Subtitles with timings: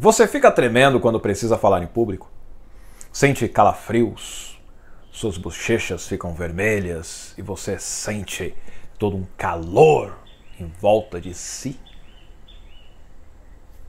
[0.00, 2.30] Você fica tremendo quando precisa falar em público?
[3.12, 4.56] Sente calafrios?
[5.10, 8.54] Suas bochechas ficam vermelhas e você sente
[8.96, 10.16] todo um calor
[10.60, 11.80] em volta de si?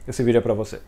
[0.08, 0.82] Esse vídeo é para você.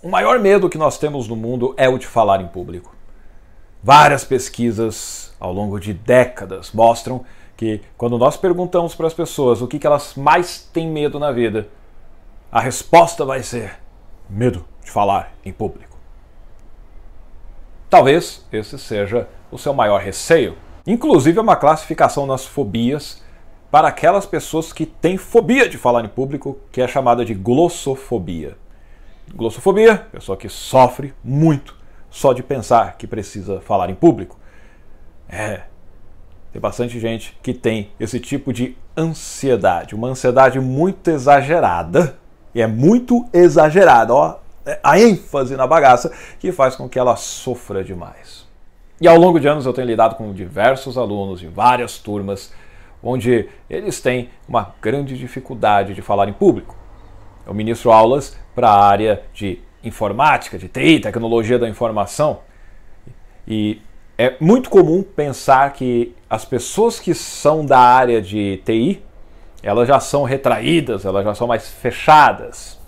[0.00, 2.94] O maior medo que nós temos no mundo é o de falar em público.
[3.82, 7.24] Várias pesquisas ao longo de décadas mostram
[7.60, 11.30] que quando nós perguntamos para as pessoas o que, que elas mais têm medo na
[11.30, 11.68] vida,
[12.50, 13.76] a resposta vai ser
[14.30, 15.98] medo de falar em público.
[17.90, 20.56] Talvez esse seja o seu maior receio.
[20.86, 23.22] Inclusive, é uma classificação nas fobias
[23.70, 28.56] para aquelas pessoas que têm fobia de falar em público, que é chamada de glossofobia.
[29.34, 31.76] Glossofobia, pessoa que sofre muito
[32.08, 34.38] só de pensar que precisa falar em público.
[35.28, 35.64] É,
[36.52, 42.18] tem bastante gente que tem esse tipo de ansiedade, uma ansiedade muito exagerada,
[42.54, 47.16] e é muito exagerada, ó, é a ênfase na bagaça que faz com que ela
[47.16, 48.48] sofra demais.
[49.00, 52.52] E ao longo de anos eu tenho lidado com diversos alunos de várias turmas
[53.02, 56.76] onde eles têm uma grande dificuldade de falar em público.
[57.46, 62.40] Eu ministro aulas para a área de informática, de TI, tecnologia da informação,
[63.48, 63.80] e
[64.18, 69.02] é muito comum pensar que as pessoas que são da área de TI,
[69.62, 72.78] elas já são retraídas, elas já são mais fechadas.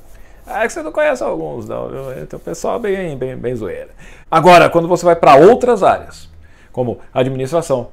[0.47, 1.89] É que você não conhece alguns, não.
[2.29, 3.91] Tem um pessoal bem, bem, bem zoeira.
[4.31, 6.31] Agora, quando você vai para outras áreas,
[6.73, 7.91] como administração,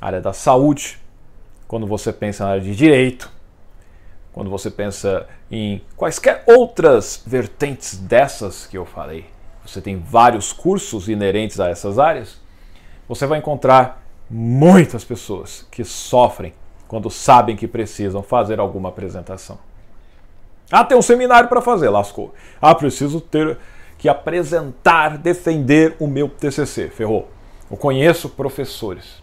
[0.00, 0.98] área da saúde,
[1.68, 3.30] quando você pensa na área de direito,
[4.32, 9.26] quando você pensa em quaisquer outras vertentes dessas que eu falei,
[9.64, 12.38] você tem vários cursos inerentes a essas áreas
[13.08, 16.52] você vai encontrar muitas pessoas que sofrem
[16.86, 19.58] quando sabem que precisam fazer alguma apresentação.
[20.70, 22.34] Ah, tem um seminário para fazer, lascou.
[22.60, 23.58] Ah, preciso ter
[23.96, 27.28] que apresentar, defender o meu TCC, ferrou.
[27.70, 29.22] Eu conheço professores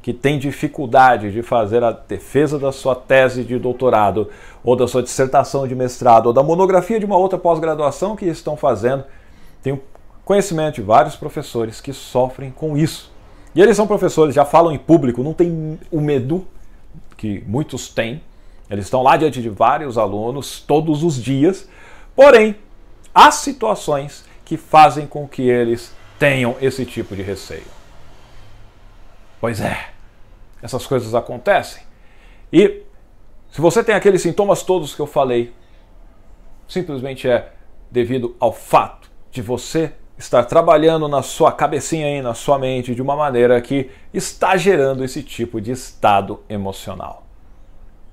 [0.00, 4.30] que têm dificuldade de fazer a defesa da sua tese de doutorado,
[4.64, 8.56] ou da sua dissertação de mestrado, ou da monografia de uma outra pós-graduação que estão
[8.56, 9.04] fazendo.
[9.62, 9.80] Tenho
[10.24, 13.12] conhecimento de vários professores que sofrem com isso.
[13.54, 16.46] E eles são professores, já falam em público, não tem o medo
[17.16, 18.22] que muitos têm.
[18.70, 21.68] Eles estão lá diante de vários alunos todos os dias.
[22.14, 22.56] Porém,
[23.14, 27.78] há situações que fazem com que eles tenham esse tipo de receio.
[29.40, 29.90] Pois é,
[30.62, 31.82] essas coisas acontecem.
[32.52, 32.82] E
[33.50, 35.52] se você tem aqueles sintomas todos que eu falei,
[36.66, 37.52] simplesmente é
[37.90, 43.00] devido ao fato de você estar trabalhando na sua cabecinha e na sua mente de
[43.00, 47.22] uma maneira que está gerando esse tipo de estado emocional.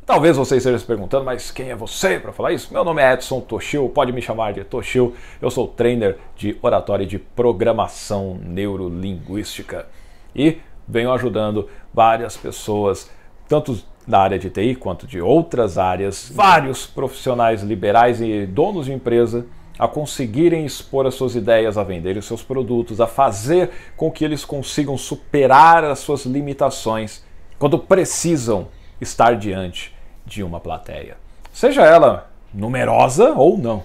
[0.06, 2.72] Talvez você esteja se perguntando, mas quem é você para falar isso?
[2.72, 5.16] Meu nome é Edson Toshio, pode me chamar de Toshio.
[5.42, 9.88] Eu sou trainer de oratória e de programação neurolinguística
[10.36, 13.10] e venho ajudando várias pessoas,
[13.50, 18.94] tanto da área de TI quanto de outras áreas, vários profissionais liberais e donos de
[18.94, 19.44] empresa
[19.78, 24.24] a conseguirem expor as suas ideias, a vender os seus produtos, a fazer com que
[24.24, 27.24] eles consigam superar as suas limitações
[27.60, 28.68] quando precisam
[29.00, 29.94] estar diante
[30.26, 31.18] de uma plateia,
[31.52, 33.84] seja ela numerosa ou não.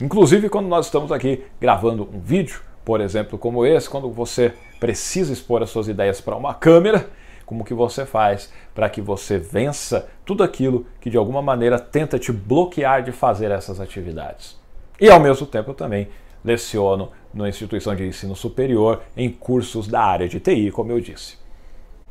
[0.00, 5.32] Inclusive, quando nós estamos aqui gravando um vídeo, por exemplo, como esse, quando você precisa
[5.32, 7.08] expor as suas ideias para uma câmera,
[7.46, 12.18] como que você faz para que você vença tudo aquilo que de alguma maneira tenta
[12.18, 14.60] te bloquear de fazer essas atividades.
[15.00, 16.08] E ao mesmo tempo eu também
[16.44, 21.38] leciono na instituição de ensino superior em cursos da área de TI, como eu disse.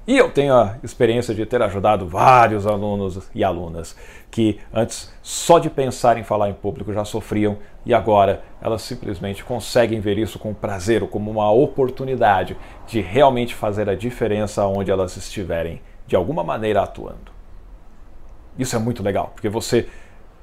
[0.08, 3.96] E eu tenho a experiência de ter ajudado vários alunos e alunas
[4.30, 9.44] que antes só de pensar em falar em público já sofriam e agora elas simplesmente
[9.44, 12.56] conseguem ver isso com prazer ou como uma oportunidade
[12.86, 17.34] de realmente fazer a diferença onde elas estiverem de alguma maneira atuando.
[18.60, 19.88] Isso é muito legal, porque você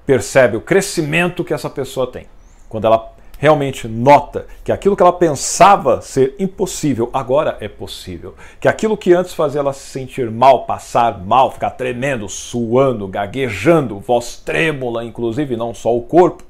[0.05, 2.27] percebe o crescimento que essa pessoa tem
[2.69, 8.37] quando ela realmente nota que aquilo que ela pensava ser impossível agora é possível.
[8.61, 13.99] Que aquilo que antes fazia ela se sentir mal, passar mal, ficar tremendo, suando, gaguejando,
[13.99, 16.45] voz trêmula, inclusive, não só o corpo,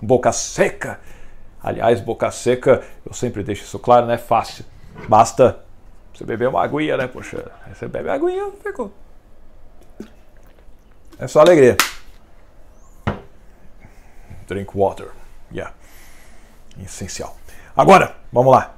[0.00, 0.98] boca seca.
[1.62, 4.64] Aliás, boca seca, eu sempre deixo isso claro, não é fácil.
[5.06, 5.62] Basta
[6.14, 7.06] você beber uma aguinha, né?
[7.06, 8.90] Poxa, você bebe a aguinha, ficou.
[11.18, 11.76] É só alegria.
[14.48, 15.08] Drink water.
[15.52, 15.74] Yeah
[16.84, 17.36] essencial.
[17.76, 18.74] Agora, vamos lá.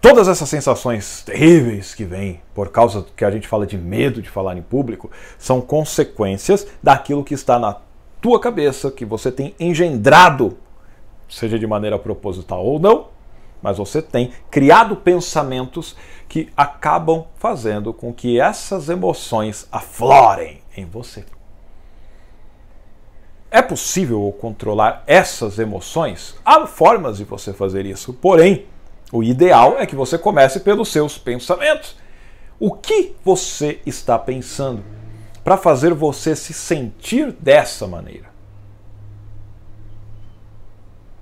[0.00, 4.20] todas essas sensações terríveis que vêm por causa do que a gente fala de medo
[4.20, 7.78] de falar em público são consequências daquilo que está na
[8.20, 10.58] tua cabeça, que você tem engendrado,
[11.28, 13.08] seja de maneira proposital ou não,
[13.62, 15.96] mas você tem criado pensamentos
[16.28, 21.24] que acabam fazendo com que essas emoções aflorem em você.
[23.54, 26.34] É possível controlar essas emoções?
[26.44, 28.66] Há formas de você fazer isso, porém,
[29.12, 31.94] o ideal é que você comece pelos seus pensamentos.
[32.58, 34.82] O que você está pensando
[35.44, 38.26] para fazer você se sentir dessa maneira?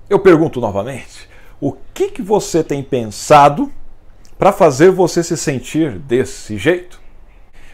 [0.09, 1.29] Eu pergunto novamente:
[1.61, 3.71] o que, que você tem pensado
[4.39, 6.99] para fazer você se sentir desse jeito?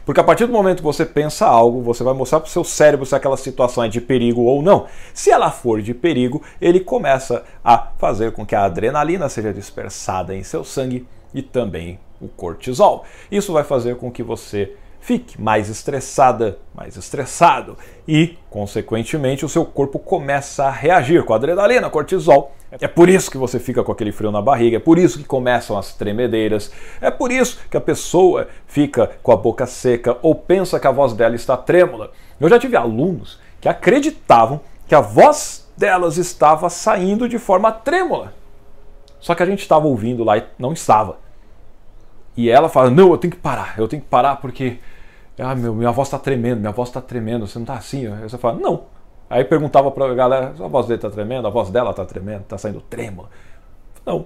[0.09, 2.63] Porque a partir do momento que você pensa algo, você vai mostrar para o seu
[2.63, 4.87] cérebro se aquela situação é de perigo ou não.
[5.13, 10.35] Se ela for de perigo, ele começa a fazer com que a adrenalina seja dispersada
[10.35, 13.05] em seu sangue e também o cortisol.
[13.31, 19.65] Isso vai fazer com que você fique mais estressada, mais estressado e, consequentemente, o seu
[19.65, 22.53] corpo começa a reagir com adrenalina, cortisol.
[22.79, 25.23] É por isso que você fica com aquele frio na barriga, é por isso que
[25.23, 30.35] começam as tremedeiras, é por isso que a pessoa fica com a boca seca ou
[30.35, 32.11] pensa que a voz dela está trêmula.
[32.39, 38.33] Eu já tive alunos que acreditavam que a voz delas estava saindo de forma trêmula.
[39.19, 41.17] Só que a gente estava ouvindo lá e não estava.
[42.35, 44.79] E ela fala: Não, eu tenho que parar, eu tenho que parar porque
[45.39, 48.07] ah, meu, minha voz está tremendo, minha voz está tremendo, você não está assim?
[48.07, 48.83] Aí você fala, não.
[49.29, 52.41] Aí perguntava para a galera, a voz dele está tremendo, a voz dela está tremendo,
[52.41, 53.29] está saindo trêmula.
[54.05, 54.25] Não.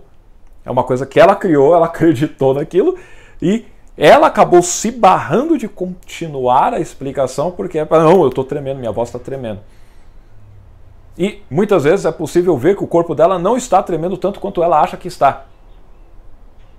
[0.65, 2.97] É uma coisa que ela criou, ela acreditou naquilo
[3.41, 3.65] e
[3.95, 8.91] ela acabou se barrando de continuar a explicação porque é não, eu estou tremendo, minha
[8.91, 9.59] voz está tremendo.
[11.15, 14.63] E muitas vezes é possível ver que o corpo dela não está tremendo tanto quanto
[14.63, 15.45] ela acha que está.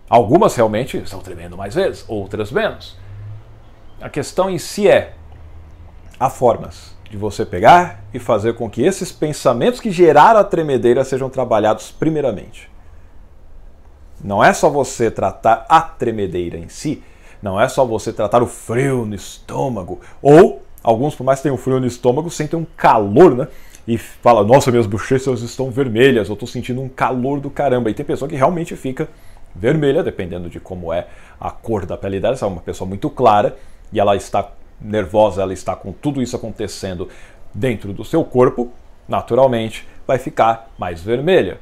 [0.09, 2.97] Algumas realmente estão tremendo mais vezes, outras menos.
[4.01, 5.15] A questão em si é:
[6.21, 11.05] há formas de você pegar e fazer com que esses pensamentos que geraram a tremedeira
[11.05, 12.71] sejam trabalhados primeiramente.
[14.23, 17.03] Não é só você tratar a tremedeira em si,
[17.43, 21.57] não é só você tratar o frio no estômago, ou alguns, por mais que tenham
[21.57, 23.49] frio no estômago, sentem um calor, né?
[23.87, 27.91] E fala, nossa, minhas bochechas estão vermelhas, eu estou sentindo um calor do caramba.
[27.91, 29.09] E tem pessoa que realmente fica
[29.55, 31.07] vermelha, dependendo de como é
[31.41, 33.57] a cor da pele dela, se é uma pessoa muito clara,
[33.93, 37.09] e ela está nervosa, ela está com tudo isso acontecendo
[37.53, 38.73] dentro do seu corpo,
[39.09, 41.61] naturalmente vai ficar mais vermelha.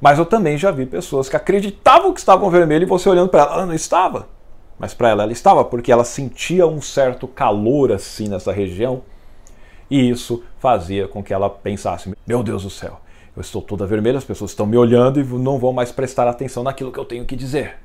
[0.00, 3.42] Mas eu também já vi pessoas que acreditavam que estavam vermelhas e você olhando para
[3.42, 4.28] ela, ela não estava.
[4.78, 9.02] Mas para ela ela estava porque ela sentia um certo calor assim nessa região.
[9.90, 13.00] E isso fazia com que ela pensasse: "Meu Deus do céu,
[13.38, 16.62] eu estou toda vermelha, as pessoas estão me olhando e não vão mais prestar atenção
[16.62, 17.76] naquilo que eu tenho que dizer".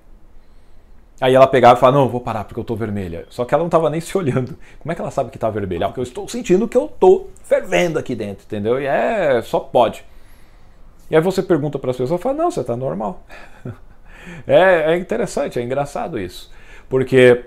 [1.21, 3.25] Aí ela pegava e falava, não, vou parar porque eu tô vermelha.
[3.29, 4.57] Só que ela não estava nem se olhando.
[4.79, 5.88] Como é que ela sabe que tá vermelha?
[5.88, 8.81] Porque eu estou sentindo que eu tô fervendo aqui dentro, entendeu?
[8.81, 10.03] E é, só pode.
[11.09, 13.23] E aí você pergunta para as pessoas, fala, não, você tá normal.
[14.47, 16.51] é, é interessante, é engraçado isso.
[16.89, 17.45] Porque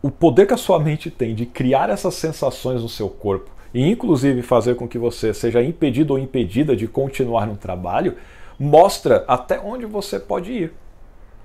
[0.00, 3.86] o poder que a sua mente tem de criar essas sensações no seu corpo e
[3.86, 8.16] inclusive fazer com que você seja impedido ou impedida de continuar no trabalho,
[8.58, 10.72] mostra até onde você pode ir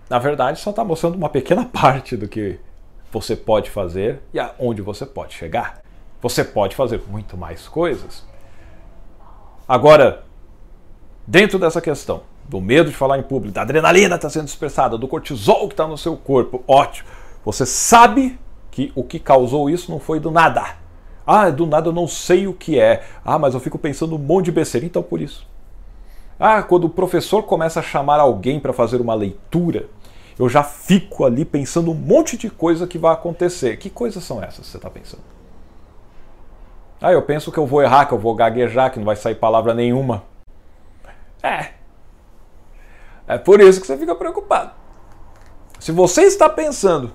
[0.09, 2.59] na verdade, só está mostrando uma pequena parte do que
[3.11, 5.81] você pode fazer e aonde você pode chegar.
[6.21, 8.23] Você pode fazer muito mais coisas.
[9.67, 10.23] Agora,
[11.25, 15.07] dentro dessa questão do medo de falar em público, da adrenalina está sendo dispersada, do
[15.07, 17.09] cortisol que está no seu corpo, ótimo.
[17.45, 18.37] Você sabe
[18.69, 20.75] que o que causou isso não foi do nada.
[21.25, 23.03] Ah, do nada eu não sei o que é.
[23.23, 24.85] Ah, mas eu fico pensando um monte de besteira.
[24.85, 25.47] Então, por isso.
[26.39, 29.87] Ah, quando o professor começa a chamar alguém para fazer uma leitura,
[30.37, 33.77] eu já fico ali pensando um monte de coisa que vai acontecer.
[33.77, 35.23] Que coisas são essas que você está pensando?
[37.01, 39.35] Ah, eu penso que eu vou errar, que eu vou gaguejar, que não vai sair
[39.35, 40.23] palavra nenhuma.
[41.41, 41.71] É.
[43.27, 44.71] É por isso que você fica preocupado.
[45.79, 47.11] Se você está pensando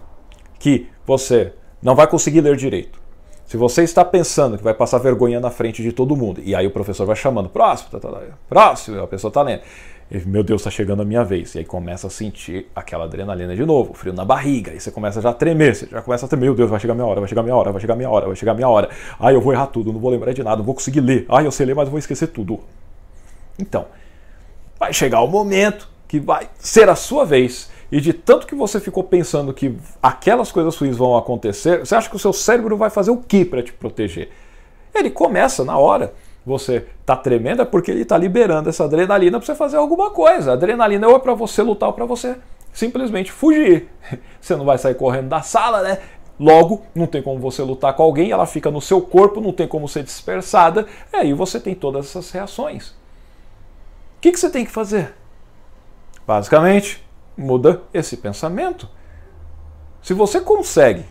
[0.59, 3.01] que você não vai conseguir ler direito,
[3.49, 6.67] se você está pensando que vai passar vergonha na frente de todo mundo, e aí
[6.67, 9.63] o professor vai chamando, próximo, tá, tá, tá, próximo, a pessoa está lendo.
[10.11, 11.55] E, meu Deus, está chegando a minha vez.
[11.55, 14.75] E aí começa a sentir aquela adrenalina de novo, frio na barriga.
[14.75, 16.93] E você começa já a tremer, você já começa a tremer, meu Deus, vai chegar
[16.93, 18.91] minha hora, vai chegar minha hora, vai chegar minha hora, vai chegar minha hora.
[19.19, 21.25] Ai, eu vou errar tudo, não vou lembrar de nada, não vou conseguir ler.
[21.27, 22.61] Ai, eu sei ler, mas vou esquecer tudo.
[23.59, 23.87] Então,
[24.79, 28.79] vai chegar o momento que vai ser a sua vez e de tanto que você
[28.79, 32.91] ficou pensando que aquelas coisas ruins vão acontecer, você acha que o seu cérebro vai
[32.91, 34.31] fazer o que para te proteger?
[34.95, 36.13] Ele começa na hora.
[36.45, 40.51] Você está tremendo é porque ele está liberando essa adrenalina para você fazer alguma coisa.
[40.51, 42.37] A adrenalina ou é para você lutar ou para você
[42.73, 43.89] simplesmente fugir.
[44.41, 45.99] Você não vai sair correndo da sala, né?
[46.39, 49.67] Logo, não tem como você lutar com alguém, ela fica no seu corpo, não tem
[49.67, 52.91] como ser dispersada, e aí você tem todas essas reações.
[52.91, 55.13] O que, que você tem que fazer?
[56.25, 57.05] Basicamente,
[57.39, 58.89] muda esse pensamento.
[60.03, 61.07] Se você consegue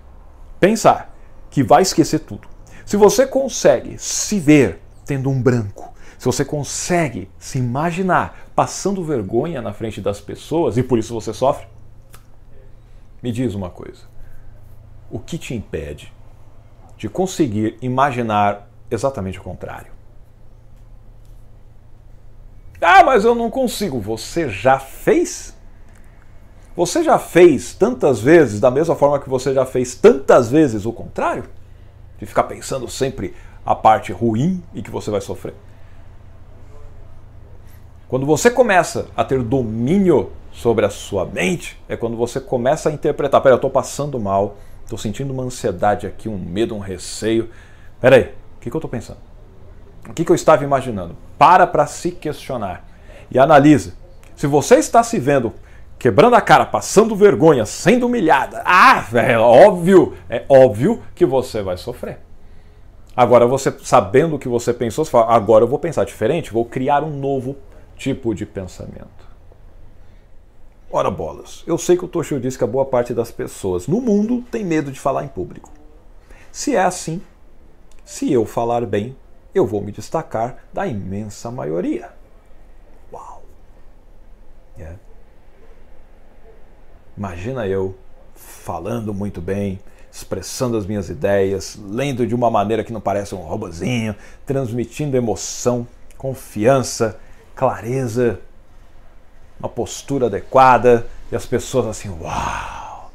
[0.59, 1.15] pensar
[1.49, 2.47] que vai esquecer tudo,
[2.85, 9.61] se você consegue se ver tendo um branco, se você consegue se imaginar passando vergonha
[9.61, 11.67] na frente das pessoas e por isso você sofre,
[13.21, 14.03] me diz uma coisa.
[15.09, 16.13] O que te impede
[16.97, 19.91] de conseguir imaginar exatamente o contrário?
[22.81, 23.99] Ah, mas eu não consigo.
[23.99, 25.56] Você já fez?
[26.77, 30.93] Você já fez tantas vezes da mesma forma que você já fez tantas vezes o
[30.93, 31.45] contrário?
[32.19, 33.33] De ficar pensando sempre
[33.65, 35.55] a parte ruim e que você vai sofrer?
[38.07, 42.91] Quando você começa a ter domínio sobre a sua mente, é quando você começa a
[42.91, 47.49] interpretar: peraí, eu estou passando mal, estou sentindo uma ansiedade aqui, um medo, um receio.
[47.99, 49.17] Peraí, o que, que eu estou pensando?
[50.07, 51.17] O que, que eu estava imaginando?
[51.39, 52.87] Para para se questionar
[53.31, 53.95] e analisa.
[54.35, 55.51] Se você está se vendo
[55.97, 61.77] quebrando a cara, passando vergonha, sendo humilhada, ah, é óbvio, é óbvio que você vai
[61.77, 62.19] sofrer.
[63.15, 66.65] Agora, você sabendo o que você pensou, você fala, agora eu vou pensar diferente, vou
[66.65, 67.55] criar um novo
[67.95, 69.27] tipo de pensamento.
[70.91, 73.99] Ora bolas, eu sei que o Toshio disse que a boa parte das pessoas no
[73.99, 75.71] mundo tem medo de falar em público.
[76.51, 77.21] Se é assim,
[78.05, 79.17] se eu falar bem,
[79.53, 82.11] eu vou me destacar da imensa maioria.
[83.11, 83.41] Uau!
[84.77, 85.06] Yeah.
[87.17, 87.95] Imagina eu
[88.35, 89.79] falando muito bem,
[90.11, 95.87] expressando as minhas ideias, lendo de uma maneira que não parece um robozinho, transmitindo emoção,
[96.15, 97.19] confiança,
[97.55, 98.39] clareza,
[99.59, 103.11] uma postura adequada e as pessoas assim, uau!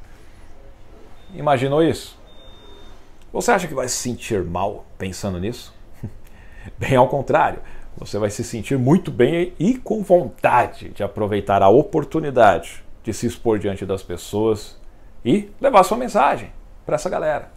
[1.33, 2.19] Imaginou isso?
[3.33, 5.73] Você acha que vai se sentir mal pensando nisso?
[6.77, 7.61] Bem ao contrário,
[7.97, 13.27] você vai se sentir muito bem e com vontade de aproveitar a oportunidade de se
[13.27, 14.77] expor diante das pessoas
[15.25, 16.53] e levar sua mensagem
[16.85, 17.51] para essa galera.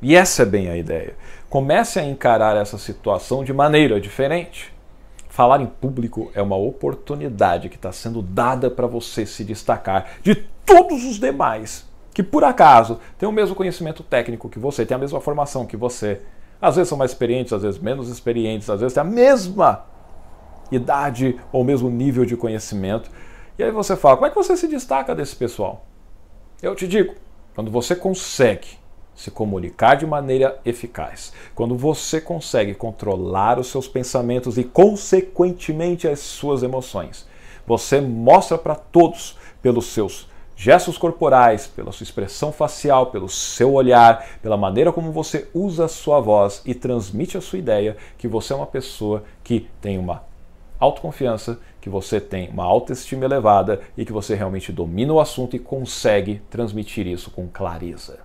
[0.00, 1.16] E essa é bem a ideia.
[1.48, 4.72] Comece a encarar essa situação de maneira diferente.
[5.28, 10.34] Falar em público é uma oportunidade que está sendo dada para você se destacar de
[10.34, 14.98] todos os demais que por acaso têm o mesmo conhecimento técnico que você, têm a
[14.98, 16.20] mesma formação que você.
[16.62, 19.84] Às vezes são mais experientes, às vezes menos experientes, às vezes têm a mesma
[20.70, 23.10] idade ou mesmo nível de conhecimento.
[23.58, 25.84] E aí você fala: como é que você se destaca desse pessoal?
[26.62, 27.14] Eu te digo,
[27.54, 28.68] quando você consegue
[29.14, 36.18] se comunicar de maneira eficaz, quando você consegue controlar os seus pensamentos e, consequentemente, as
[36.18, 37.26] suas emoções,
[37.66, 44.38] você mostra para todos, pelos seus gestos corporais, pela sua expressão facial, pelo seu olhar,
[44.42, 48.52] pela maneira como você usa a sua voz e transmite a sua ideia, que você
[48.52, 50.24] é uma pessoa que tem uma
[50.78, 55.58] autoconfiança, que você tem uma autoestima elevada e que você realmente domina o assunto e
[55.58, 58.20] consegue transmitir isso com clareza.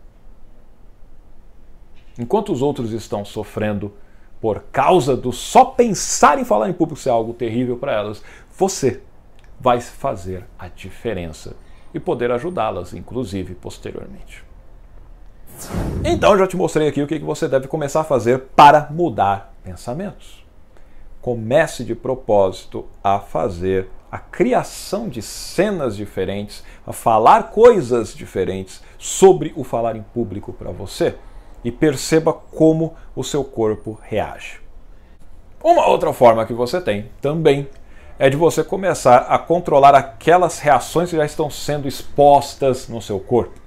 [2.18, 3.92] Enquanto os outros estão sofrendo
[4.39, 8.24] por causa do só pensar em falar em público ser algo terrível para elas,
[8.58, 9.01] você
[9.60, 11.54] vai fazer a diferença
[11.94, 14.42] e poder ajudá-las, inclusive posteriormente.
[16.06, 20.38] Então, já te mostrei aqui o que você deve começar a fazer para mudar pensamentos.
[21.21, 29.53] Comece de propósito a fazer a criação de cenas diferentes, a falar coisas diferentes sobre
[29.55, 31.15] o falar em público para você
[31.63, 34.59] e perceba como o seu corpo reage.
[35.63, 37.67] Uma outra forma que você tem também
[38.17, 43.19] é de você começar a controlar aquelas reações que já estão sendo expostas no seu
[43.19, 43.59] corpo.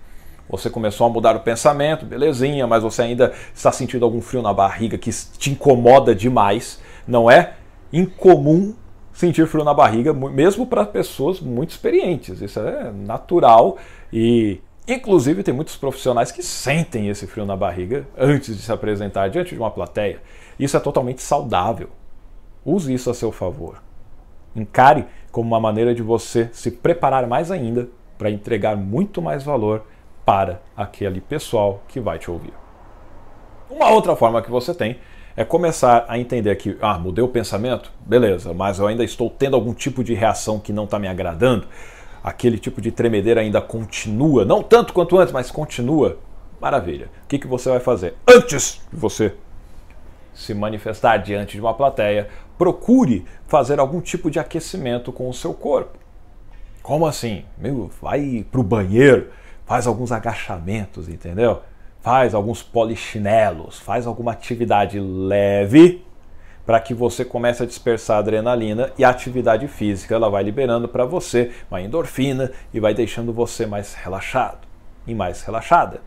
[0.48, 4.52] Você começou a mudar o pensamento, belezinha, mas você ainda está sentindo algum frio na
[4.52, 6.78] barriga que te incomoda demais.
[7.06, 7.54] Não é
[7.92, 8.74] incomum
[9.12, 12.40] sentir frio na barriga, mesmo para pessoas muito experientes.
[12.40, 13.76] Isso é natural
[14.12, 19.30] e Inclusive, tem muitos profissionais que sentem esse frio na barriga antes de se apresentar
[19.30, 20.20] diante de uma plateia.
[20.58, 21.88] Isso é totalmente saudável.
[22.64, 23.80] Use isso a seu favor.
[24.56, 29.86] Encare como uma maneira de você se preparar mais ainda para entregar muito mais valor
[30.24, 32.52] para aquele pessoal que vai te ouvir.
[33.70, 34.98] Uma outra forma que você tem
[35.36, 37.90] é começar a entender que, ah, mudei o pensamento?
[38.06, 41.66] Beleza, mas eu ainda estou tendo algum tipo de reação que não está me agradando
[42.22, 46.18] aquele tipo de tremedeira ainda continua, não tanto quanto antes, mas continua,
[46.60, 47.10] maravilha.
[47.24, 48.14] O que, que você vai fazer?
[48.26, 49.34] Antes de você
[50.32, 55.52] se manifestar diante de uma plateia, procure fazer algum tipo de aquecimento com o seu
[55.52, 55.98] corpo.
[56.82, 57.44] Como assim?
[57.58, 59.30] Meu, vai pro banheiro,
[59.66, 61.62] faz alguns agachamentos, entendeu?
[62.02, 66.04] Faz alguns polichinelos, faz alguma atividade leve
[66.66, 70.88] para que você comece a dispersar a adrenalina e a atividade física ela vai liberando
[70.88, 74.66] para você uma endorfina e vai deixando você mais relaxado
[75.06, 76.00] e mais relaxada.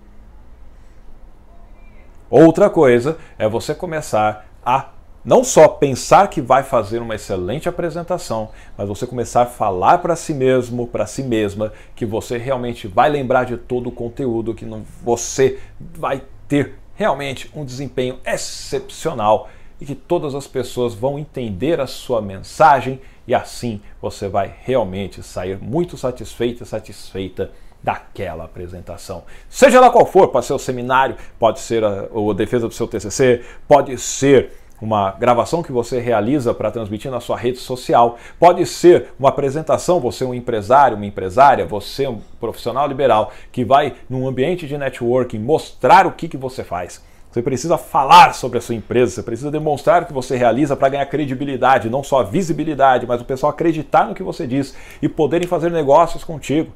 [2.29, 4.89] Outra coisa é você começar a
[5.25, 10.15] não só pensar que vai fazer uma excelente apresentação, mas você começar a falar para
[10.15, 14.65] si mesmo, para si mesma, que você realmente vai lembrar de todo o conteúdo, que
[15.03, 19.50] você vai ter realmente um desempenho excepcional
[19.82, 25.24] e que todas as pessoas vão entender a sua mensagem e assim você vai realmente
[25.24, 27.51] sair muito satisfeito e satisfeita
[27.84, 29.24] daquela apresentação.
[29.50, 32.88] Seja lá qual for, pode ser o seminário, pode ser a, a defesa do seu
[32.88, 34.51] TCC, pode ser
[34.82, 40.00] uma gravação que você realiza para transmitir na sua rede social, pode ser uma apresentação,
[40.00, 44.67] você é um empresário, uma empresária, você é um profissional liberal que vai num ambiente
[44.67, 47.01] de networking mostrar o que, que você faz.
[47.32, 50.88] Você precisa falar sobre a sua empresa, você precisa demonstrar o que você realiza para
[50.88, 55.46] ganhar credibilidade, não só visibilidade, mas o pessoal acreditar no que você diz e poderem
[55.46, 56.72] fazer negócios contigo.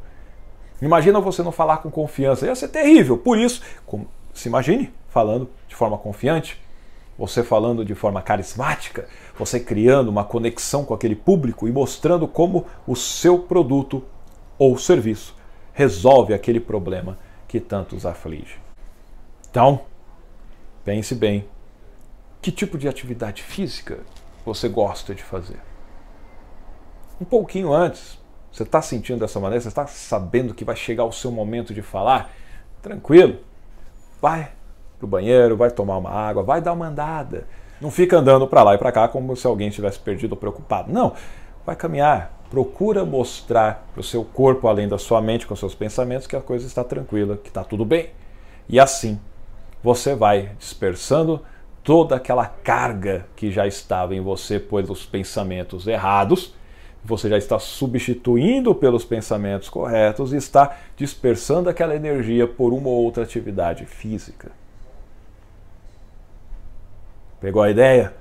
[0.82, 3.18] Imagina você não falar com confiança, ia ser terrível.
[3.18, 3.62] Por isso,
[4.34, 6.60] se imagine falando de forma confiante,
[7.20, 9.08] você falando de forma carismática,
[9.38, 14.04] você criando uma conexão com aquele público e mostrando como o seu produto
[14.58, 15.36] ou serviço
[15.74, 18.58] resolve aquele problema que tanto os aflige.
[19.50, 19.82] Então,
[20.90, 21.48] Pense bem.
[22.42, 24.00] Que tipo de atividade física
[24.44, 25.60] você gosta de fazer?
[27.22, 28.18] Um pouquinho antes,
[28.52, 29.62] você está sentindo dessa maneira?
[29.62, 32.34] Você está sabendo que vai chegar o seu momento de falar?
[32.82, 33.38] Tranquilo.
[34.20, 34.52] Vai
[35.00, 37.48] pro banheiro, vai tomar uma água, vai dar uma andada.
[37.82, 40.92] Não fica andando para lá e para cá como se alguém tivesse perdido ou preocupado.
[40.92, 41.14] Não.
[41.66, 42.38] Vai caminhar.
[42.52, 46.42] Procura mostrar para o seu corpo, além da sua mente, com seus pensamentos, que a
[46.42, 48.10] coisa está tranquila, que está tudo bem.
[48.68, 49.20] E assim
[49.82, 51.42] você vai dispersando
[51.84, 56.54] toda aquela carga que já estava em você pelos pensamentos errados,
[57.04, 63.04] você já está substituindo pelos pensamentos corretos e está dispersando aquela energia por uma ou
[63.06, 64.52] outra atividade física.
[67.40, 68.14] Pegou a ideia?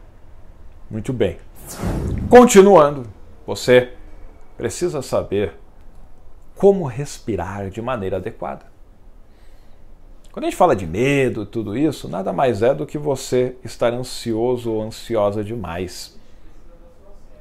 [0.89, 1.39] Muito bem.
[2.31, 3.03] Continuando,
[3.45, 3.93] você
[4.57, 5.55] precisa saber
[6.55, 8.67] como respirar de maneira adequada.
[10.31, 13.93] Quando a gente fala de medo, tudo isso, nada mais é do que você estar
[13.93, 16.17] ansioso ou ansiosa demais.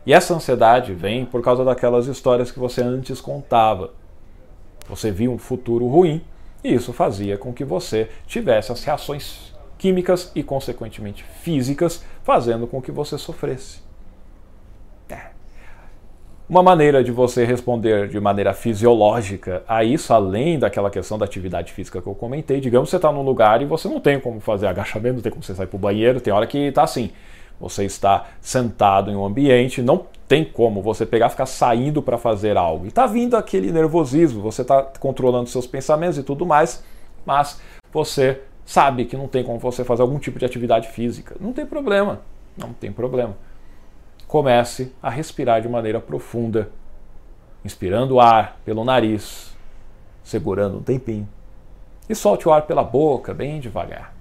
[0.04, 3.94] E essa ansiedade vem por causa daquelas histórias que você antes contava.
[4.90, 6.24] Você viu um futuro ruim
[6.64, 12.82] e isso fazia com que você tivesse as reações químicas e, consequentemente, físicas, fazendo com
[12.82, 13.88] que você sofresse.
[16.50, 21.74] Uma maneira de você responder de maneira fisiológica a isso, além daquela questão da atividade
[21.74, 24.40] física que eu comentei, digamos que você está num lugar e você não tem como
[24.40, 27.12] fazer agachamento, não tem como você sair para o banheiro, tem hora que está assim.
[27.60, 32.56] Você está sentado em um ambiente, não tem como você pegar ficar saindo para fazer
[32.56, 32.86] algo.
[32.86, 36.82] E está vindo aquele nervosismo, você está controlando seus pensamentos e tudo mais,
[37.26, 37.60] mas
[37.92, 41.36] você sabe que não tem como você fazer algum tipo de atividade física.
[41.40, 42.22] Não tem problema,
[42.56, 43.36] não tem problema
[44.28, 46.70] comece a respirar de maneira profunda,
[47.64, 49.56] inspirando ar pelo nariz,
[50.22, 51.28] segurando um tempinho,
[52.10, 54.14] e solte o ar pela boca bem devagar.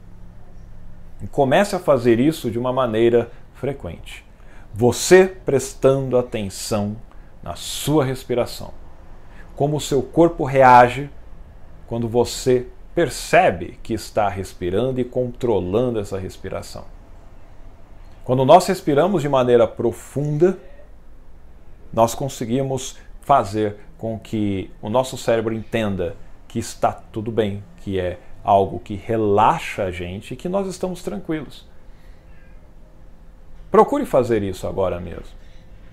[1.21, 4.25] E comece a fazer isso de uma maneira frequente.
[4.73, 6.97] Você prestando atenção
[7.43, 8.73] na sua respiração.
[9.57, 11.11] Como o seu corpo reage
[11.87, 16.87] quando você percebe que está respirando e controlando essa respiração.
[18.25, 20.59] Quando nós respiramos de maneira profunda,
[21.93, 26.17] nós conseguimos fazer com que o nosso cérebro entenda
[26.49, 31.03] que está tudo bem, que é algo que relaxa a gente e que nós estamos
[31.03, 31.69] tranquilos.
[33.71, 35.37] Procure fazer isso agora mesmo.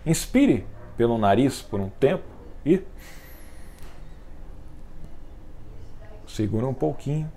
[0.05, 2.23] Inspire pelo nariz por um tempo
[2.65, 2.81] e
[6.33, 7.31] segura um pouquinho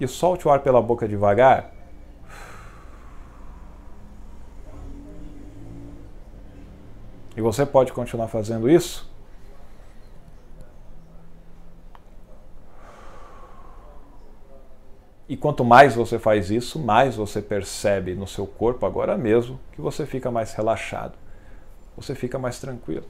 [0.00, 1.72] e solte o ar pela boca devagar
[7.36, 9.10] E você pode continuar fazendo isso?
[15.28, 19.80] E quanto mais você faz isso, mais você percebe no seu corpo agora mesmo que
[19.80, 21.14] você fica mais relaxado,
[21.96, 23.06] você fica mais tranquilo.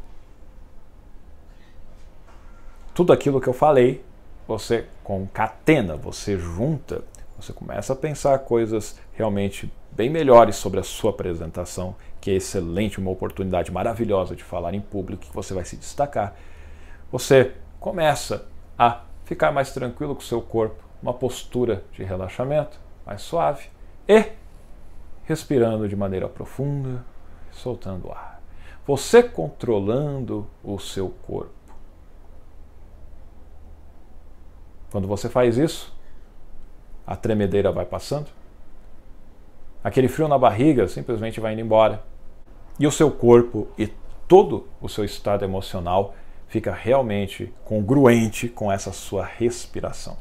[2.94, 4.04] Tudo aquilo que eu falei,
[4.46, 7.02] você concatena, você junta,
[7.40, 13.00] você começa a pensar coisas realmente bem melhores sobre a sua apresentação, que é excelente,
[13.00, 16.36] uma oportunidade maravilhosa de falar em público, que você vai se destacar.
[17.10, 18.46] Você começa
[18.78, 23.68] a ficar mais tranquilo com o seu corpo, uma postura de relaxamento mais suave
[24.06, 24.26] e
[25.24, 27.02] respirando de maneira profunda,
[27.50, 28.42] soltando o ar.
[28.86, 31.61] Você controlando o seu corpo.
[34.92, 35.90] Quando você faz isso,
[37.06, 38.26] a tremedeira vai passando,
[39.82, 42.04] aquele frio na barriga simplesmente vai indo embora
[42.78, 43.90] e o seu corpo e
[44.28, 46.14] todo o seu estado emocional
[46.46, 50.18] fica realmente congruente com essa sua respiração.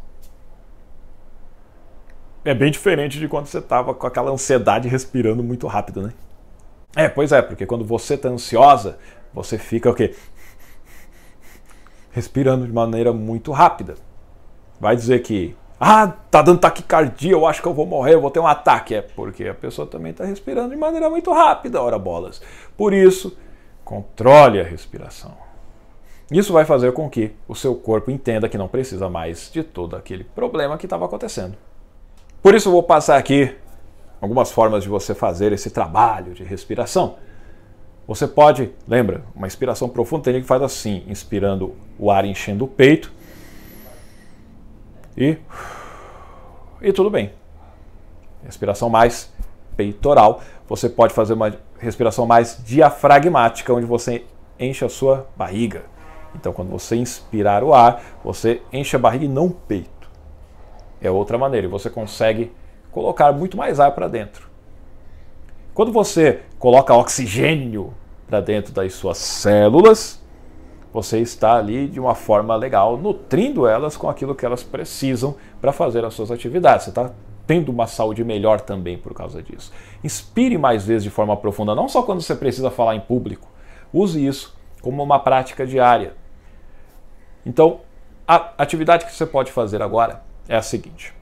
[2.45, 6.13] É bem diferente de quando você estava com aquela ansiedade respirando muito rápido, né?
[6.95, 8.97] É, pois é, porque quando você está ansiosa,
[9.33, 10.15] você fica o quê?
[12.11, 13.95] Respirando de maneira muito rápida.
[14.81, 18.31] Vai dizer que, ah, tá dando taquicardia, eu acho que eu vou morrer, eu vou
[18.31, 18.95] ter um ataque.
[18.95, 22.41] É porque a pessoa também está respirando de maneira muito rápida, ora bolas.
[22.75, 23.37] Por isso,
[23.85, 25.37] controle a respiração.
[26.31, 29.95] Isso vai fazer com que o seu corpo entenda que não precisa mais de todo
[29.95, 31.55] aquele problema que estava acontecendo.
[32.41, 33.55] Por isso, eu vou passar aqui
[34.19, 37.17] algumas formas de você fazer esse trabalho de respiração.
[38.07, 42.67] Você pode, lembra, uma inspiração profunda tem que faz assim, inspirando o ar enchendo o
[42.67, 43.20] peito
[45.17, 45.37] e
[46.81, 47.31] e tudo bem.
[48.43, 49.31] Respiração mais
[49.77, 50.41] peitoral.
[50.67, 54.25] Você pode fazer uma respiração mais diafragmática, onde você
[54.59, 55.83] enche a sua barriga.
[56.35, 60.09] Então, quando você inspirar o ar, você enche a barriga e não o peito.
[61.01, 62.51] É outra maneira, e você consegue
[62.91, 64.49] colocar muito mais ar para dentro.
[65.73, 67.93] Quando você coloca oxigênio
[68.27, 70.20] para dentro das suas células,
[70.93, 75.71] você está ali de uma forma legal, nutrindo elas com aquilo que elas precisam para
[75.71, 76.85] fazer as suas atividades.
[76.85, 77.11] Você está
[77.47, 79.71] tendo uma saúde melhor também por causa disso.
[80.03, 83.47] Inspire mais vezes de forma profunda, não só quando você precisa falar em público.
[83.93, 86.13] Use isso como uma prática diária.
[87.45, 87.81] Então,
[88.27, 91.13] a atividade que você pode fazer agora é a seguinte: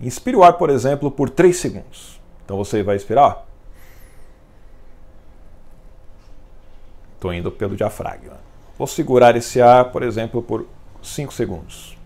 [0.00, 2.20] Inspire o ar, por exemplo, por 3 segundos.
[2.44, 3.44] Então você vai expirar.
[7.14, 8.49] Estou indo pelo diafragma.
[8.80, 10.66] Vou segurar esse ar, por exemplo, por
[11.02, 11.98] 5 segundos.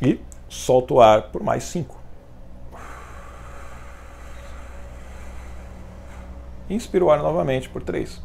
[0.00, 1.94] E solto o ar por mais 5.
[6.70, 8.18] Inspiro o ar novamente por 3.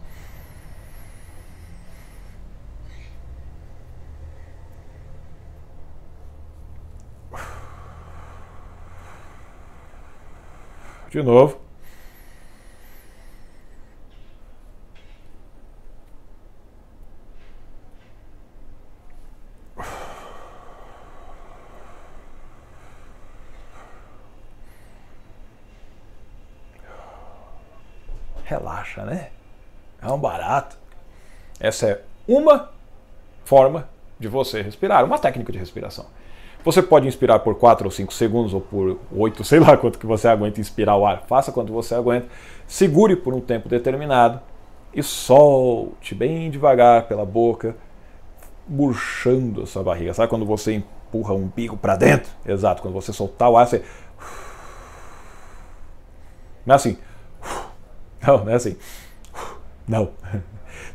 [11.11, 11.64] De novo.
[28.45, 29.29] Relaxa, né?
[30.01, 30.77] É um barato.
[31.59, 32.69] Essa é uma
[33.43, 36.05] forma de você respirar, uma técnica de respiração.
[36.63, 40.05] Você pode inspirar por 4 ou 5 segundos ou por 8, sei lá quanto que
[40.05, 41.23] você aguenta inspirar o ar.
[41.27, 42.27] Faça quanto você aguenta.
[42.67, 44.39] Segure por um tempo determinado
[44.93, 47.75] e solte bem devagar pela boca,
[48.67, 50.13] murchando a sua barriga.
[50.13, 52.31] Sabe quando você empurra um bico para dentro?
[52.45, 53.83] Exato, quando você soltar o ar, você.
[56.65, 56.97] Não é assim.
[58.25, 58.77] Não, não é assim.
[59.87, 60.09] Não.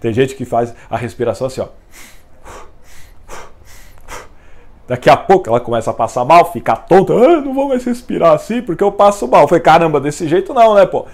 [0.00, 1.68] Tem gente que faz a respiração assim, ó.
[4.88, 7.12] Daqui a pouco ela começa a passar mal, fica tonta.
[7.12, 9.46] Ah, não vou mais respirar assim porque eu passo mal.
[9.46, 11.06] Foi caramba, desse jeito não, né, pô?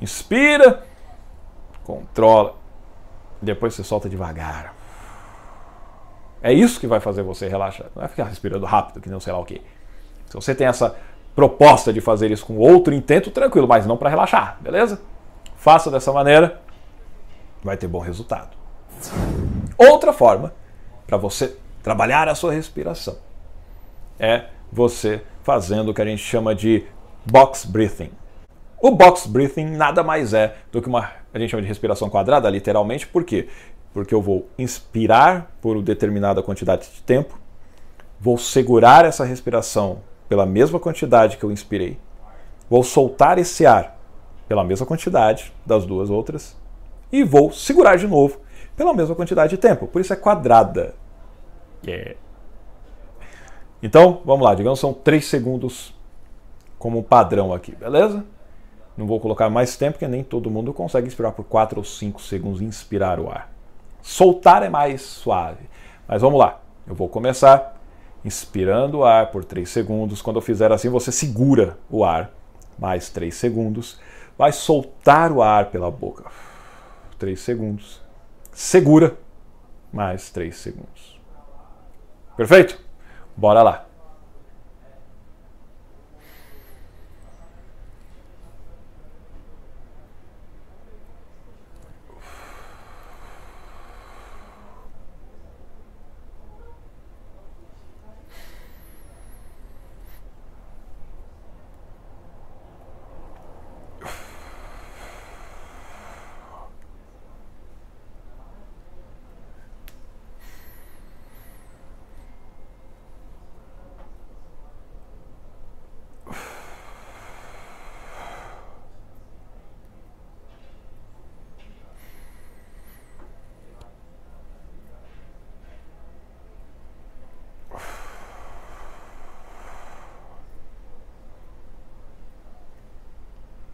[0.00, 0.82] Inspira,
[1.84, 2.56] controla,
[3.40, 4.74] depois você solta devagar.
[6.42, 7.86] É isso que vai fazer você relaxar.
[7.94, 9.60] Não é ficar respirando rápido, que não sei lá o quê.
[10.26, 10.96] Se você tem essa
[11.34, 15.00] proposta de fazer isso com outro intento, tranquilo, mas não para relaxar, beleza?
[15.58, 16.60] Faça dessa maneira,
[17.64, 18.56] vai ter bom resultado.
[19.76, 20.54] Outra forma
[21.04, 23.16] para você trabalhar a sua respiração.
[24.20, 26.86] É você fazendo o que a gente chama de
[27.26, 28.10] box breathing.
[28.80, 32.48] O box breathing nada mais é do que uma a gente chama de respiração quadrada,
[32.48, 33.48] literalmente, por quê?
[33.92, 37.38] Porque eu vou inspirar por determinada quantidade de tempo,
[38.20, 41.98] vou segurar essa respiração pela mesma quantidade que eu inspirei,
[42.70, 43.97] vou soltar esse ar
[44.48, 46.56] pela mesma quantidade das duas outras
[47.12, 48.40] e vou segurar de novo
[48.76, 49.86] pela mesma quantidade de tempo.
[49.86, 50.94] Por isso é quadrada.
[51.86, 52.14] Yeah.
[53.82, 55.94] Então, vamos lá, digamos são 3 segundos
[56.78, 58.24] como padrão aqui, beleza?
[58.96, 62.20] Não vou colocar mais tempo, porque nem todo mundo consegue inspirar por 4 ou 5
[62.20, 63.52] segundos e inspirar o ar.
[64.02, 65.68] Soltar é mais suave.
[66.06, 67.76] Mas vamos lá, eu vou começar
[68.24, 70.20] inspirando o ar por 3 segundos.
[70.20, 72.32] Quando eu fizer assim, você segura o ar
[72.78, 74.00] mais 3 segundos.
[74.38, 76.30] Vai soltar o ar pela boca.
[77.18, 78.00] 3 segundos.
[78.52, 79.18] Segura
[79.92, 81.20] mais 3 segundos.
[82.36, 82.80] Perfeito?
[83.36, 83.87] Bora lá.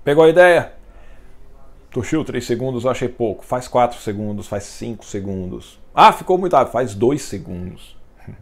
[0.04, 0.72] Pegou a ideia?
[1.90, 3.44] Toshio, 3 segundos eu achei pouco.
[3.44, 5.80] Faz 4 segundos, faz 5 segundos.
[5.94, 6.72] Ah, ficou muito rápido.
[6.72, 7.96] Faz 2 segundos.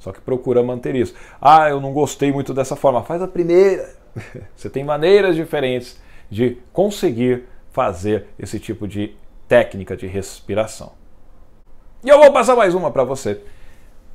[0.00, 1.14] Só que procura manter isso.
[1.40, 3.04] Ah, eu não gostei muito dessa forma.
[3.04, 3.94] Faz a primeira.
[4.56, 9.14] Você tem maneiras diferentes de conseguir fazer esse tipo de
[9.46, 10.92] técnica de respiração.
[12.02, 13.40] E eu vou passar mais uma para você,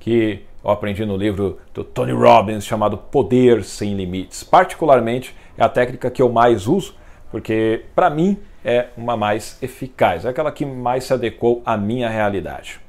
[0.04, 4.44] que eu aprendi no livro do Tony Robbins chamado Poder Sem Limites.
[4.44, 6.96] Particularmente, é a técnica que eu mais uso,
[7.32, 12.10] porque para mim é uma mais eficaz, é aquela que mais se adequou à minha
[12.10, 12.82] realidade.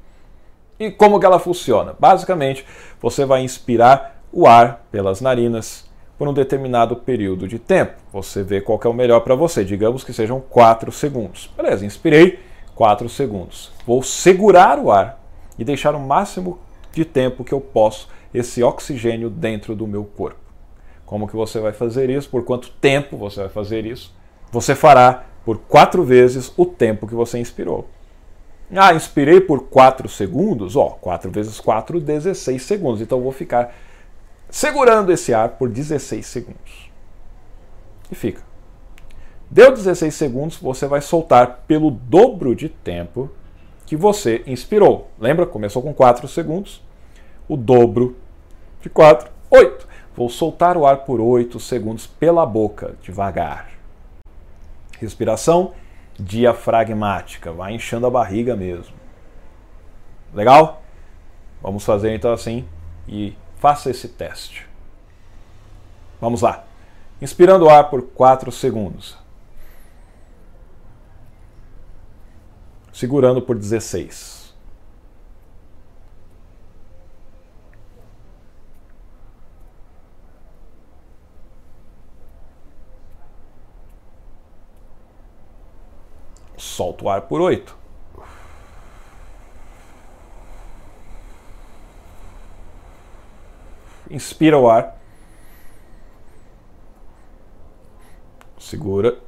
[0.78, 1.94] E como que ela funciona?
[1.96, 2.66] Basicamente,
[3.00, 7.92] você vai inspirar o ar pelas narinas por um determinado período de tempo.
[8.12, 11.48] Você vê qual é o melhor para você, digamos que sejam 4 segundos.
[11.56, 12.40] Beleza, inspirei
[12.74, 13.72] 4 segundos.
[13.86, 15.20] Vou segurar o ar
[15.56, 16.58] e deixar o máximo
[16.94, 20.40] de tempo que eu posso esse oxigênio dentro do meu corpo.
[21.04, 22.28] Como que você vai fazer isso?
[22.28, 24.14] Por quanto tempo você vai fazer isso?
[24.50, 27.88] Você fará por quatro vezes o tempo que você inspirou.
[28.74, 30.74] Ah, inspirei por 4 segundos?
[30.74, 33.00] Ó, 4 vezes 4, 16 segundos.
[33.00, 33.74] Então vou ficar
[34.48, 36.90] segurando esse ar por 16 segundos.
[38.10, 38.42] E fica.
[39.50, 43.30] Deu 16 segundos, você vai soltar pelo dobro de tempo
[43.86, 45.10] que você inspirou.
[45.18, 45.46] Lembra?
[45.46, 46.82] Começou com 4 segundos.
[47.48, 48.16] O dobro
[48.80, 49.88] de 4, 8.
[50.16, 53.70] Vou soltar o ar por 8 segundos pela boca, devagar.
[54.98, 55.72] Respiração
[56.18, 58.94] diafragmática, vai inchando a barriga mesmo.
[60.32, 60.82] Legal?
[61.60, 62.64] Vamos fazer então assim
[63.08, 64.66] e faça esse teste.
[66.20, 66.64] Vamos lá.
[67.20, 69.16] Inspirando o ar por 4 segundos.
[72.92, 74.43] Segurando por 16.
[86.74, 87.76] Solta o ar por 8.
[94.10, 94.98] Inspira o ar.
[98.58, 99.18] Segura.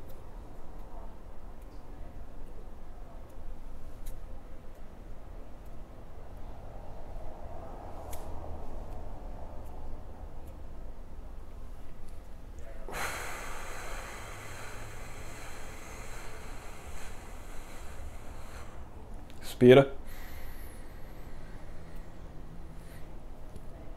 [19.57, 19.91] Inspira.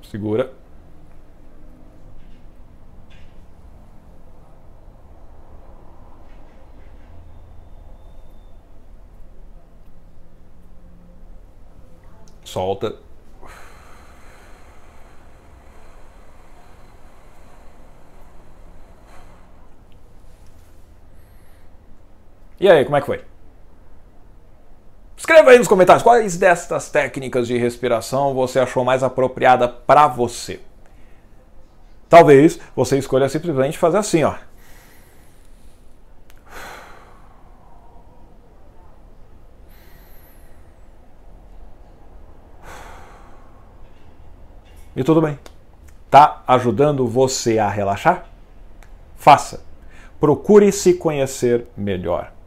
[0.01, 0.51] Segura.
[12.43, 12.95] Solta.
[22.59, 23.28] E aí, como é que foi?
[25.29, 30.59] Escreva aí nos comentários quais destas técnicas de respiração você achou mais apropriada para você.
[32.09, 34.33] Talvez você escolha simplesmente fazer assim, ó.
[44.95, 45.37] E tudo bem.
[46.09, 48.25] Tá ajudando você a relaxar?
[49.15, 49.63] Faça.
[50.19, 52.38] Procure se conhecer melhor.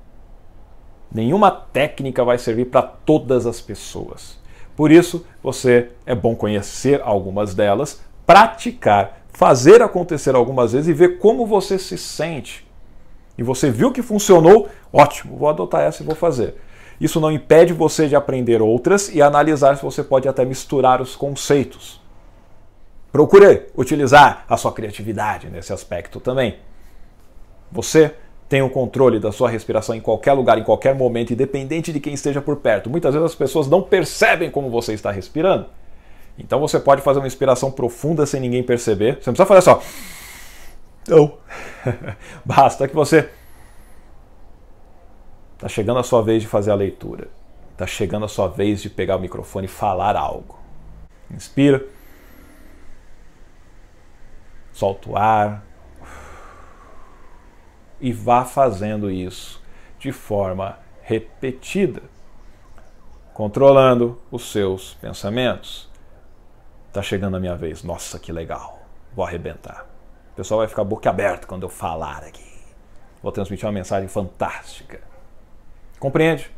[1.14, 4.38] Nenhuma técnica vai servir para todas as pessoas.
[4.74, 11.18] Por isso, você é bom conhecer algumas delas, praticar, fazer acontecer algumas vezes e ver
[11.18, 12.66] como você se sente.
[13.36, 14.68] E você viu que funcionou?
[14.92, 16.54] Ótimo, vou adotar essa e vou fazer.
[17.00, 21.16] Isso não impede você de aprender outras e analisar se você pode até misturar os
[21.16, 22.00] conceitos.
[23.10, 26.58] Procure utilizar a sua criatividade nesse aspecto também.
[27.70, 28.14] Você
[28.52, 32.12] tem o controle da sua respiração em qualquer lugar, em qualquer momento, independente de quem
[32.12, 32.90] esteja por perto.
[32.90, 35.68] Muitas vezes as pessoas não percebem como você está respirando.
[36.38, 39.14] Então você pode fazer uma inspiração profunda sem ninguém perceber.
[39.14, 39.82] Você não precisa fazer só.
[41.08, 41.38] Não.
[42.44, 43.30] Basta que você.
[45.54, 47.28] Está chegando a sua vez de fazer a leitura.
[47.70, 50.58] Está chegando a sua vez de pegar o microfone e falar algo.
[51.30, 51.82] Inspira.
[54.74, 55.71] Solta o ar
[58.02, 59.62] e vá fazendo isso
[59.98, 62.02] de forma repetida,
[63.32, 65.88] controlando os seus pensamentos.
[66.92, 67.84] Tá chegando a minha vez.
[67.84, 68.82] Nossa, que legal.
[69.14, 69.86] Vou arrebentar.
[70.32, 72.50] O pessoal vai ficar boca aberta quando eu falar aqui.
[73.22, 75.00] Vou transmitir uma mensagem fantástica.
[76.00, 76.50] Compreende?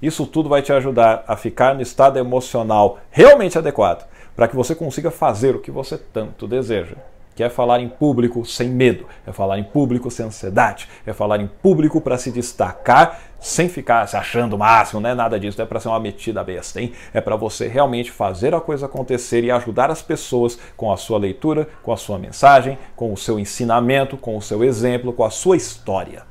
[0.00, 4.74] Isso tudo vai te ajudar a ficar no estado emocional realmente adequado para que você
[4.74, 6.96] consiga fazer o que você tanto deseja
[7.34, 11.40] que é falar em público sem medo, é falar em público sem ansiedade, é falar
[11.40, 15.58] em público para se destacar sem ficar se achando o máximo, não é nada disso,
[15.58, 16.92] não é para ser uma metida besta, hein?
[17.12, 21.18] É para você realmente fazer a coisa acontecer e ajudar as pessoas com a sua
[21.18, 25.30] leitura, com a sua mensagem, com o seu ensinamento, com o seu exemplo, com a
[25.30, 26.22] sua história.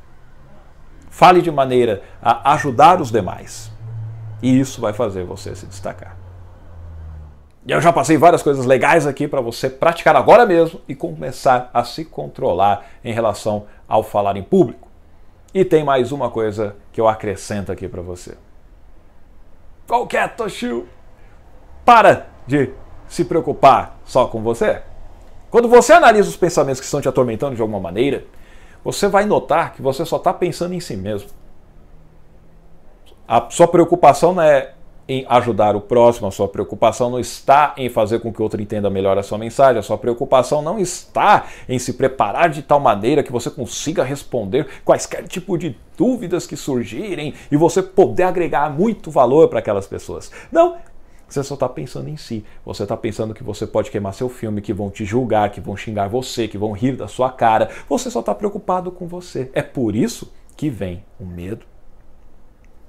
[1.10, 3.70] Fale de maneira a ajudar os demais.
[4.42, 6.20] E isso vai fazer você se destacar.
[7.65, 11.69] E eu já passei várias coisas legais aqui para você praticar agora mesmo e começar
[11.74, 14.88] a se controlar em relação ao falar em público.
[15.54, 18.36] E tem mais uma coisa que eu acrescento aqui para você.
[19.88, 20.88] Qualquer é, Toshio?
[21.86, 22.71] Para de
[23.08, 24.82] se preocupar só com você.
[25.50, 28.26] Quando você analisa os pensamentos que estão te atormentando de alguma maneira,
[28.84, 31.30] você vai notar que você só está pensando em si mesmo.
[33.28, 34.74] A sua preocupação não é
[35.12, 38.62] em ajudar o próximo, a sua preocupação não está em fazer com que o outro
[38.62, 42.80] entenda melhor a sua mensagem, a sua preocupação não está em se preparar de tal
[42.80, 48.69] maneira que você consiga responder quaisquer tipo de dúvidas que surgirem e você poder agregar
[48.69, 50.32] muito valor para aquelas pessoas.
[50.50, 50.78] Não,
[51.28, 52.45] você só está pensando em si.
[52.65, 55.76] Você está pensando que você pode queimar seu filme, que vão te julgar, que vão
[55.76, 57.69] xingar você, que vão rir da sua cara.
[57.89, 59.52] Você só está preocupado com você.
[59.54, 61.65] É por isso que vem o medo.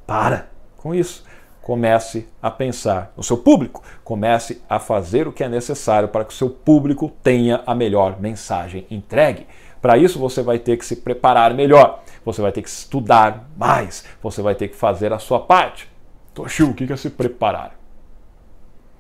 [0.07, 1.25] Para com isso
[1.63, 6.35] comece a pensar no seu público, comece a fazer o que é necessário para que
[6.35, 9.47] o seu público tenha a melhor mensagem entregue.
[9.81, 14.05] Para isso você vai ter que se preparar melhor, você vai ter que estudar mais,
[14.21, 15.89] você vai ter que fazer a sua parte.
[16.35, 17.79] Toshio, o que é se preparar?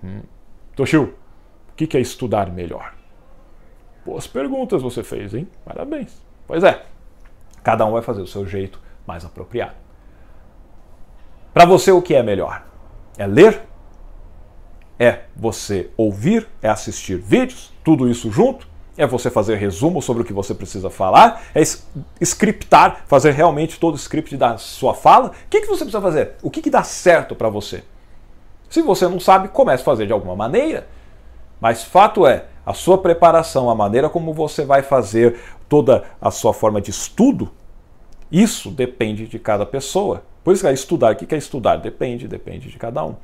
[0.02, 0.22] Hum.
[0.76, 1.14] Toshio,
[1.70, 2.94] o que é estudar melhor?
[4.04, 5.48] Boas perguntas você fez, hein?
[5.64, 6.20] Parabéns.
[6.46, 6.84] Pois é,
[7.62, 9.81] cada um vai fazer o seu jeito mais apropriado.
[11.52, 12.64] Para você, o que é melhor?
[13.18, 13.62] É ler?
[14.98, 16.48] É você ouvir?
[16.62, 17.72] É assistir vídeos?
[17.84, 18.66] Tudo isso junto?
[18.96, 21.42] É você fazer resumo sobre o que você precisa falar?
[21.54, 21.60] É
[22.20, 25.28] scriptar, fazer realmente todo o script da sua fala?
[25.28, 26.32] O que, que você precisa fazer?
[26.42, 27.84] O que, que dá certo para você?
[28.70, 30.86] Se você não sabe, comece a fazer de alguma maneira.
[31.60, 35.38] Mas fato é, a sua preparação, a maneira como você vai fazer
[35.68, 37.50] toda a sua forma de estudo,
[38.30, 40.22] isso depende de cada pessoa.
[40.42, 41.12] Por isso que é estudar.
[41.12, 41.76] O que é estudar?
[41.76, 43.14] Depende, depende de cada um.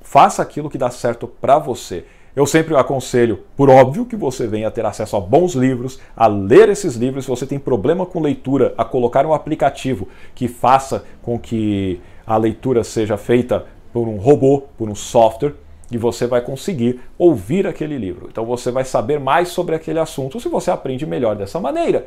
[0.00, 2.04] Faça aquilo que dá certo para você.
[2.36, 6.68] Eu sempre aconselho, por óbvio, que você venha ter acesso a bons livros, a ler
[6.68, 7.24] esses livros.
[7.24, 12.36] Se você tem problema com leitura, a colocar um aplicativo que faça com que a
[12.36, 15.54] leitura seja feita por um robô, por um software,
[15.90, 18.28] e você vai conseguir ouvir aquele livro.
[18.30, 22.06] Então você vai saber mais sobre aquele assunto se você aprende melhor dessa maneira.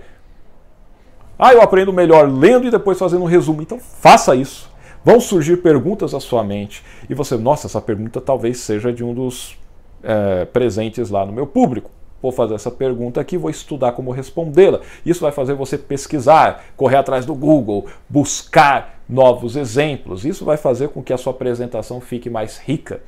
[1.43, 3.63] Ah, eu aprendo melhor lendo e depois fazendo um resumo.
[3.63, 4.69] Então faça isso.
[5.03, 9.11] Vão surgir perguntas à sua mente e você, nossa, essa pergunta talvez seja de um
[9.11, 9.57] dos
[10.03, 11.89] é, presentes lá no meu público.
[12.21, 14.81] Vou fazer essa pergunta aqui, vou estudar como respondê-la.
[15.03, 20.23] Isso vai fazer você pesquisar, correr atrás do Google, buscar novos exemplos.
[20.23, 23.01] Isso vai fazer com que a sua apresentação fique mais rica.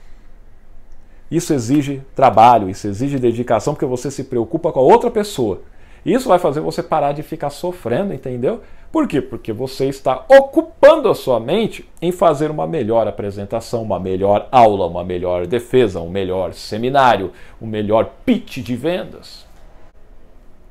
[1.30, 5.62] Isso exige trabalho, isso exige dedicação, porque você se preocupa com a outra pessoa.
[6.06, 8.62] Isso vai fazer você parar de ficar sofrendo, entendeu?
[8.92, 9.22] Por quê?
[9.22, 14.86] Porque você está ocupando a sua mente em fazer uma melhor apresentação, uma melhor aula,
[14.86, 17.32] uma melhor defesa, um melhor seminário,
[17.62, 19.48] um melhor pitch de vendas.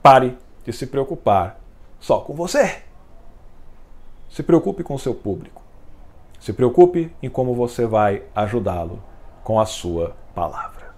[0.03, 1.59] Pare de se preocupar
[1.99, 2.83] só com você.
[4.28, 5.62] Se preocupe com o seu público.
[6.39, 9.03] Se preocupe em como você vai ajudá-lo
[9.43, 10.93] com a sua palavra.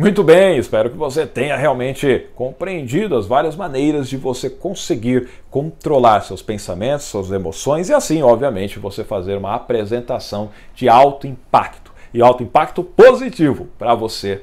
[0.00, 6.22] Muito bem, espero que você tenha realmente compreendido as várias maneiras de você conseguir controlar
[6.22, 12.22] seus pensamentos, suas emoções e assim, obviamente, você fazer uma apresentação de alto impacto e
[12.22, 14.42] alto impacto positivo para você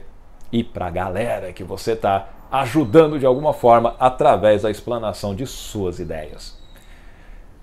[0.51, 5.47] e para a galera que você está ajudando de alguma forma através da explanação de
[5.47, 6.55] suas ideias.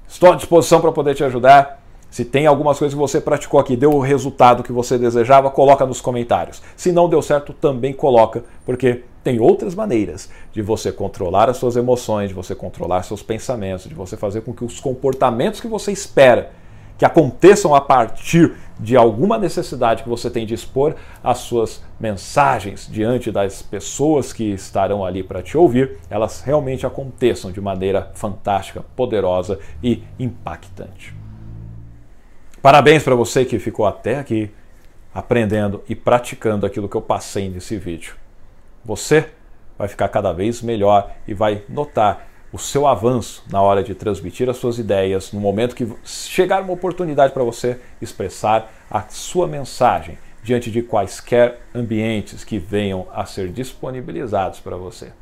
[0.09, 1.84] Estou à disposição para poder te ajudar.
[2.15, 5.85] Se tem algumas coisas que você praticou aqui, deu o resultado que você desejava, coloca
[5.85, 6.63] nos comentários.
[6.77, 11.75] Se não deu certo, também coloca, porque tem outras maneiras de você controlar as suas
[11.75, 15.91] emoções, de você controlar seus pensamentos, de você fazer com que os comportamentos que você
[15.91, 16.53] espera
[16.97, 22.89] que aconteçam a partir de alguma necessidade que você tem de expor as suas mensagens
[22.89, 28.85] diante das pessoas que estarão ali para te ouvir, elas realmente aconteçam de maneira fantástica,
[28.95, 31.24] poderosa e impactante.
[32.65, 34.51] Parabéns para você que ficou até aqui
[35.15, 38.17] aprendendo e praticando aquilo que eu passei nesse vídeo.
[38.83, 39.29] Você
[39.77, 44.49] vai ficar cada vez melhor e vai notar o seu avanço na hora de transmitir
[44.49, 50.17] as suas ideias, no momento que chegar uma oportunidade para você expressar a sua mensagem
[50.43, 55.13] diante de quaisquer ambientes que venham a ser disponibilizados para você.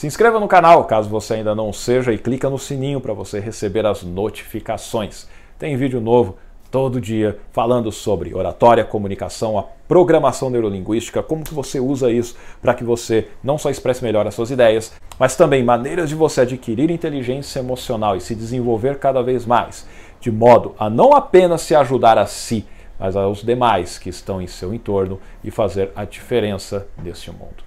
[0.00, 3.38] Se inscreva no canal caso você ainda não seja e clica no sininho para você
[3.38, 5.28] receber as notificações.
[5.60, 6.38] Tem vídeo novo
[6.70, 12.72] todo dia falando sobre oratória, comunicação, a programação neurolinguística, como que você usa isso para
[12.72, 16.90] que você não só expresse melhor as suas ideias, mas também maneiras de você adquirir
[16.90, 19.86] inteligência emocional e se desenvolver cada vez mais,
[20.18, 22.64] de modo a não apenas se ajudar a si,
[22.98, 27.62] mas aos demais que estão em seu entorno e fazer a diferença neste mundo.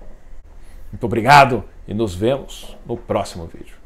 [0.91, 3.82] Muito obrigado e nos vemos no próximo vídeo.